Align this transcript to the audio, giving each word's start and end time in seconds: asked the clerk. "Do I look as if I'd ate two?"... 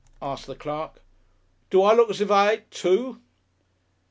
asked 0.19 0.47
the 0.47 0.55
clerk. 0.55 0.99
"Do 1.69 1.83
I 1.83 1.93
look 1.93 2.09
as 2.09 2.21
if 2.21 2.31
I'd 2.31 2.53
ate 2.61 2.71
two?"... 2.71 3.21